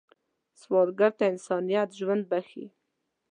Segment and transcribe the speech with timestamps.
[0.61, 2.65] سوالګر ته انسانیت ژوند بښي